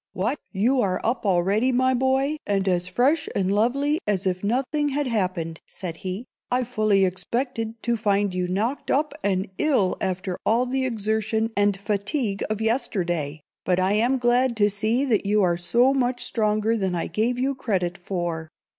[0.13, 0.39] "What!
[0.51, 5.05] you are up already, my boy, and as fresh and lively as if nothing had
[5.05, 6.25] happened!" said he.
[6.49, 11.77] "I fully expected to find you knocked up and ill after all the exertion and
[11.77, 16.75] fatigue of yesterday; but I am glad to see that you are so much stronger
[16.75, 18.49] than I gave you credit for.